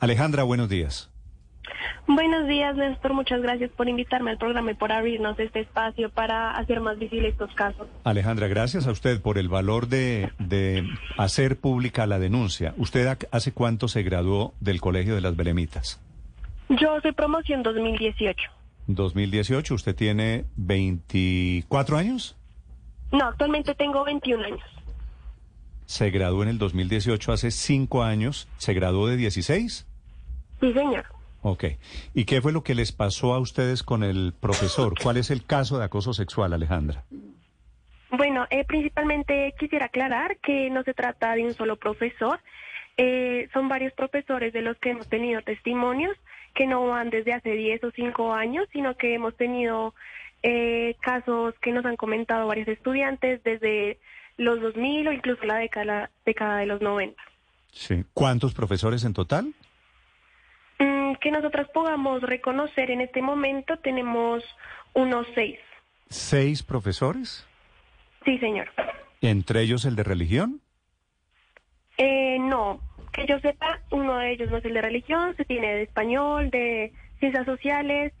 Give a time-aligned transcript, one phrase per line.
[0.00, 1.10] Alejandra, buenos días.
[2.06, 3.14] Buenos días, Néstor.
[3.14, 7.32] Muchas gracias por invitarme al programa y por abrirnos este espacio para hacer más visibles
[7.32, 7.86] estos casos.
[8.04, 12.74] Alejandra, gracias a usted por el valor de, de hacer pública la denuncia.
[12.76, 16.00] ¿Usted ha- hace cuánto se graduó del Colegio de las Belemitas?
[16.68, 18.50] Yo soy promoción 2018.
[18.86, 22.36] 2018, ¿usted tiene 24 años?
[23.12, 24.60] No, actualmente tengo 21 años.
[25.86, 28.48] Se graduó en el 2018, hace 5 años.
[28.56, 29.86] ¿Se graduó de 16?
[30.60, 31.04] Sí, señor.
[31.42, 31.64] Ok.
[32.14, 34.94] ¿Y qué fue lo que les pasó a ustedes con el profesor?
[35.00, 37.04] ¿Cuál es el caso de acoso sexual, Alejandra?
[38.10, 42.40] Bueno, eh, principalmente quisiera aclarar que no se trata de un solo profesor.
[42.96, 46.16] Eh, son varios profesores de los que hemos tenido testimonios
[46.54, 49.94] que no van desde hace 10 o 5 años, sino que hemos tenido
[50.42, 53.98] eh, casos que nos han comentado varios estudiantes desde
[54.36, 57.20] los 2000 o incluso la década, década de los 90.
[57.72, 58.04] Sí.
[58.12, 59.54] ¿Cuántos profesores en total?
[60.78, 64.42] Mm, que nosotros podamos reconocer en este momento tenemos
[64.92, 65.58] unos seis.
[66.08, 67.46] ¿Seis profesores?
[68.24, 68.68] Sí, señor.
[69.20, 70.60] ¿Entre ellos el de religión?
[71.96, 72.80] Eh, no,
[73.12, 76.50] que yo sepa, uno de ellos no es el de religión, se tiene de español,
[76.50, 78.12] de ciencias sociales,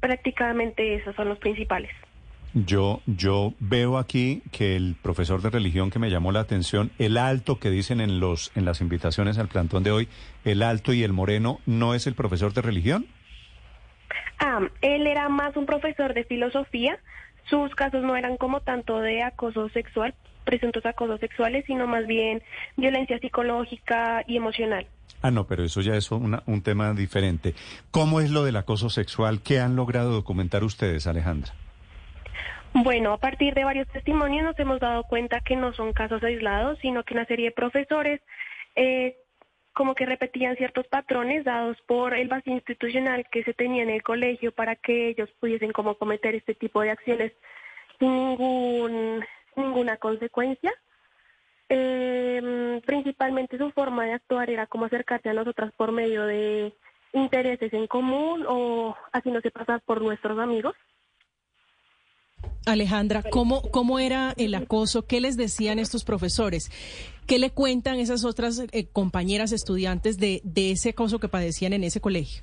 [0.00, 1.90] prácticamente esos son los principales.
[2.52, 7.16] Yo, yo veo aquí que el profesor de religión que me llamó la atención, el
[7.16, 10.08] alto que dicen en los en las invitaciones al plantón de hoy,
[10.44, 13.06] el alto y el moreno, ¿no es el profesor de religión?
[14.40, 16.98] Ah, él era más un profesor de filosofía,
[17.48, 20.14] sus casos no eran como tanto de acoso sexual,
[20.44, 22.42] presuntos acosos sexuales, sino más bien
[22.76, 24.86] violencia psicológica y emocional.
[25.22, 27.54] Ah, no, pero eso ya es una- un tema diferente.
[27.90, 29.40] ¿Cómo es lo del acoso sexual?
[29.42, 31.52] ¿Qué han logrado documentar ustedes, Alejandra?
[32.72, 36.78] Bueno, a partir de varios testimonios nos hemos dado cuenta que no son casos aislados,
[36.80, 38.20] sino que una serie de profesores
[38.76, 39.16] eh,
[39.72, 44.02] como que repetían ciertos patrones dados por el vacío institucional que se tenía en el
[44.02, 47.32] colegio para que ellos pudiesen como cometer este tipo de acciones
[47.98, 49.24] sin ningún,
[49.56, 50.72] ninguna consecuencia.
[51.68, 56.72] Eh, principalmente su forma de actuar era como acercarse a nosotras por medio de
[57.12, 60.74] intereses en común o haciéndose pasar por nuestros amigos.
[62.66, 65.06] Alejandra, ¿cómo, ¿cómo era el acoso?
[65.06, 66.70] ¿Qué les decían estos profesores?
[67.26, 71.84] ¿Qué le cuentan esas otras eh, compañeras estudiantes de, de ese acoso que padecían en
[71.84, 72.42] ese colegio?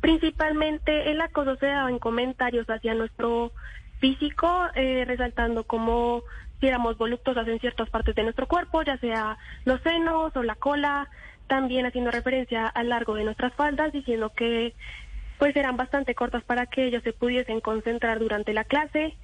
[0.00, 3.52] Principalmente el acoso se daba en comentarios hacia nuestro
[4.00, 6.22] físico, eh, resaltando como
[6.60, 10.56] si éramos voluptuosas en ciertas partes de nuestro cuerpo, ya sea los senos o la
[10.56, 11.08] cola,
[11.46, 14.74] también haciendo referencia al largo de nuestras faldas, diciendo que
[15.38, 19.14] pues eran bastante cortas para que ellos se pudiesen concentrar durante la clase,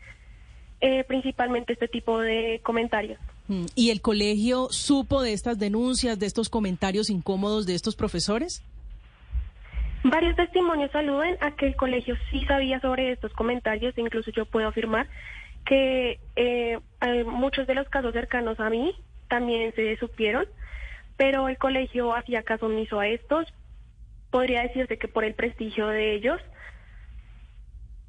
[0.80, 3.18] eh, principalmente este tipo de comentarios.
[3.48, 8.62] Mm, ¿Y el colegio supo de estas denuncias, de estos comentarios incómodos de estos profesores?
[10.02, 14.68] Varios testimonios aluden a que el colegio sí sabía sobre estos comentarios, incluso yo puedo
[14.68, 15.06] afirmar
[15.66, 18.94] que eh, eh, muchos de los casos cercanos a mí
[19.28, 20.46] también se supieron,
[21.16, 23.46] pero el colegio hacía caso omiso a estos.
[24.30, 26.40] Podría decirse que por el prestigio de ellos.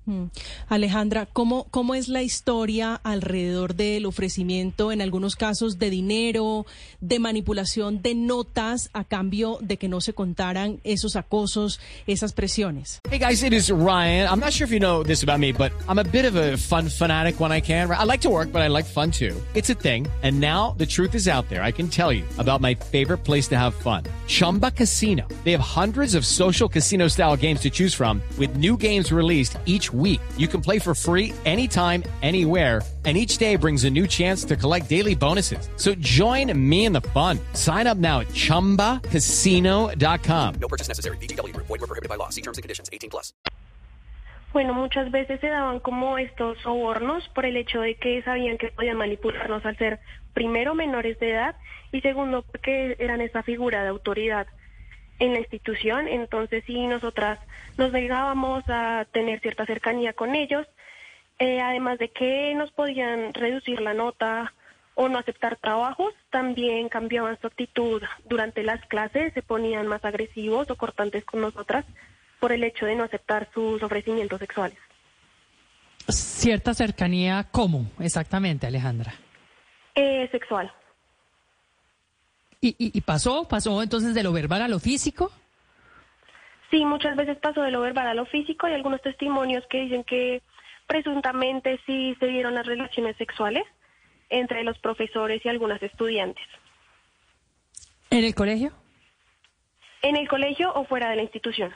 [0.05, 0.25] Mm.
[0.67, 6.65] Alejandra, ¿cómo, ¿cómo es la historia alrededor del ofrecimiento, en algunos casos, de dinero,
[7.01, 12.99] de manipulación de notas a cambio de que no se contaran esos acosos, esas presiones?
[13.09, 14.27] Hey guys, it is Ryan.
[14.27, 16.57] I'm not sure if you know this about me, but I'm a bit of a
[16.57, 17.89] fun fanatic when I can.
[17.91, 19.35] I like to work, but I like fun too.
[19.53, 20.07] It's a thing.
[20.23, 21.61] And now the truth is out there.
[21.63, 24.03] I can tell you about my favorite place to have fun.
[24.27, 25.27] Chumba Casino.
[25.43, 29.57] They have hundreds of social casino style games to choose from with new games released
[29.65, 30.21] each week.
[30.37, 32.83] You can play for free anytime, anywhere.
[33.03, 35.67] And each day brings a new chance to collect daily bonuses.
[35.75, 37.39] So join me in the fun.
[37.53, 40.55] Sign up now at chumbacasino.com.
[40.61, 41.17] No purchase necessary.
[41.17, 41.65] VGW Group.
[41.65, 42.29] Void were prohibited by law.
[42.29, 42.91] See terms and conditions.
[42.93, 43.33] 18 plus.
[44.53, 48.67] Bueno, muchas veces se daban como estos sobornos por el hecho de que sabían que
[48.67, 49.99] podían manipularnos al ser
[50.33, 51.55] primero menores de edad
[51.93, 54.47] y segundo porque eran esa figura de autoridad
[55.21, 56.07] en la institución.
[56.07, 57.39] Entonces, si nosotras
[57.77, 60.67] nos negábamos a tener cierta cercanía con ellos,
[61.37, 64.51] eh, además de que nos podían reducir la nota
[64.95, 66.13] o no aceptar trabajos.
[66.31, 71.85] También cambiaban su actitud durante las clases, se ponían más agresivos o cortantes con nosotras
[72.39, 74.77] por el hecho de no aceptar sus ofrecimientos sexuales.
[76.07, 79.13] Cierta cercanía, ¿cómo exactamente, Alejandra?
[79.93, 80.73] Eh, sexual.
[82.61, 83.47] ¿Y, y, y pasó?
[83.47, 85.31] ¿Pasó entonces de lo verbal a lo físico?
[86.69, 88.67] Sí, muchas veces pasó de lo verbal a lo físico.
[88.67, 90.41] Hay algunos testimonios que dicen que
[90.87, 93.63] presuntamente sí se dieron las relaciones sexuales
[94.29, 96.43] entre los profesores y algunas estudiantes.
[98.09, 98.71] ¿En el colegio?
[100.01, 101.71] En el colegio o fuera de la institución.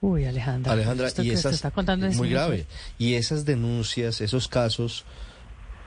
[0.00, 0.72] Uy, Alejandra.
[0.72, 2.66] Alejandra, y esas está contando es muy grave.
[2.98, 5.04] Y esas denuncias, esos casos,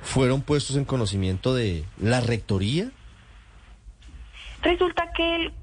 [0.05, 2.91] fueron puestos en conocimiento de la rectoría.
[4.61, 5.53] Resulta que el,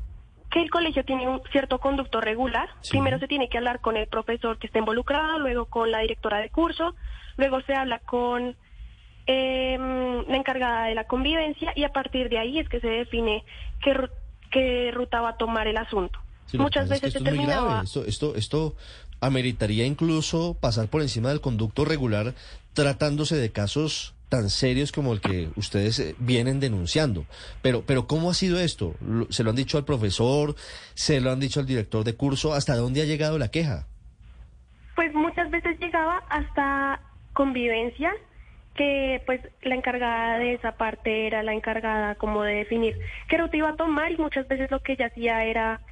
[0.51, 2.69] que el colegio tiene un cierto conducto regular.
[2.91, 6.39] Primero se tiene que hablar con el profesor que está involucrado, luego con la directora
[6.39, 6.95] de curso,
[7.37, 8.57] luego se habla con
[9.27, 13.45] em, la encargada de la convivencia y a partir de ahí es que se define
[13.83, 13.95] qué,
[14.51, 16.19] qué ruta va a tomar el asunto.
[16.47, 17.69] Sí, Muchas pasa es que veces se es terminaba...
[17.69, 17.85] grave.
[17.85, 18.75] Esto, esto, esto
[19.21, 22.35] ameritaría incluso pasar por encima del conducto regular
[22.75, 27.27] tratándose de casos tan serios como el que ustedes eh, vienen denunciando.
[27.61, 28.95] Pero, pero ¿cómo ha sido esto?
[29.29, 30.55] ¿Se lo han dicho al profesor?
[30.95, 32.55] ¿Se lo han dicho al director de curso?
[32.55, 33.85] ¿Hasta dónde ha llegado la queja?
[34.97, 37.03] Pues muchas veces llegaba hasta
[37.35, 38.11] convivencia,
[38.75, 42.99] que pues la encargada de esa parte era la encargada como de definir
[43.29, 45.83] qué ruta iba a tomar y muchas veces lo que ella hacía era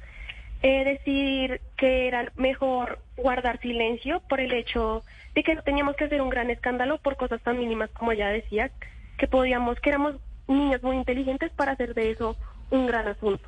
[0.63, 5.03] eh, decidir que era mejor guardar silencio por el hecho
[5.35, 8.29] de que no teníamos que hacer un gran escándalo por cosas tan mínimas como ella
[8.29, 8.71] decía,
[9.17, 10.15] que podíamos, que éramos
[10.47, 12.35] niños muy inteligentes para hacer de eso
[12.69, 13.47] un gran asunto.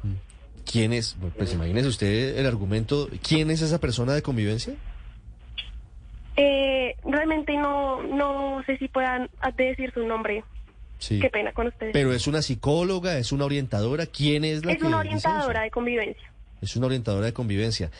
[0.70, 1.18] ¿Quién es?
[1.38, 3.10] Pues imagínese usted el argumento.
[3.22, 4.76] ¿Quién es esa persona de convivencia?
[6.36, 10.44] Eh, realmente no, no sé si puedan decir su nombre.
[11.00, 11.20] Sí.
[11.20, 11.92] Qué pena con ustedes.
[11.92, 14.06] Pero es una psicóloga, es una orientadora.
[14.06, 16.33] ¿Quién es la es que una orientadora de convivencia.
[16.64, 17.92] Es una orientadora de convivencia.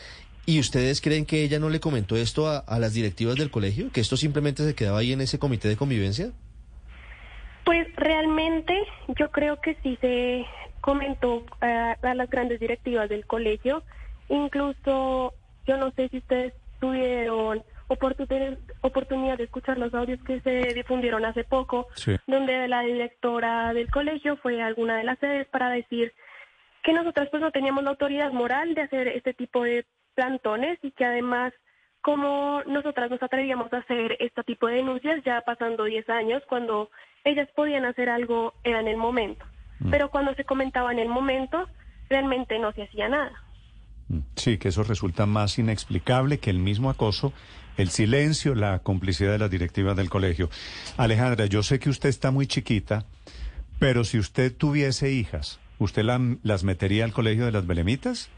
[0.46, 3.90] ¿Y ustedes creen que ella no le comentó esto a, a las directivas del colegio?
[3.92, 6.30] ¿Que esto simplemente se quedaba ahí en ese comité de convivencia?
[7.64, 8.74] Pues realmente
[9.18, 10.44] yo creo que sí se
[10.82, 13.82] comentó eh, a las grandes directivas del colegio.
[14.28, 15.32] Incluso
[15.66, 21.24] yo no sé si ustedes tuvieron oportun- oportunidad de escuchar los audios que se difundieron
[21.24, 22.16] hace poco, Sí.
[22.26, 26.12] donde la directora del colegio fue a alguna de las sedes para decir
[26.84, 30.92] que nosotras pues no teníamos la autoridad moral de hacer este tipo de plantones y
[30.92, 31.52] que además
[32.02, 36.90] como nosotras nos atrevíamos a hacer este tipo de denuncias ya pasando 10 años cuando
[37.24, 39.44] ellas podían hacer algo era en el momento,
[39.90, 41.66] pero cuando se comentaba en el momento
[42.10, 43.32] realmente no se hacía nada.
[44.36, 47.32] Sí, que eso resulta más inexplicable que el mismo acoso,
[47.78, 50.50] el silencio, la complicidad de las directivas del colegio.
[50.98, 53.06] Alejandra, yo sé que usted está muy chiquita,
[53.78, 58.30] pero si usted tuviese hijas, ¿usted la- las metería al colegio de las Belemitas?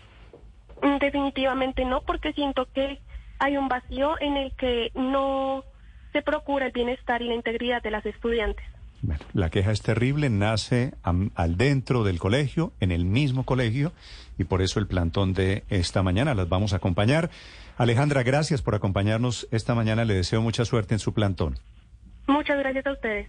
[1.00, 2.99] Definitivamente no, porque siento que
[3.38, 5.65] hay un vacío en el que no
[6.12, 8.65] se procura el bienestar y la integridad de las estudiantes.
[9.03, 13.93] Bueno, la queja es terrible, nace am- al dentro del colegio, en el mismo colegio,
[14.39, 17.31] y por eso el plantón de esta mañana las vamos a acompañar.
[17.77, 20.05] Alejandra, gracias por acompañarnos esta mañana.
[20.06, 21.59] Le deseo mucha suerte en su plantón.
[22.27, 23.29] Muchas gracias a ustedes.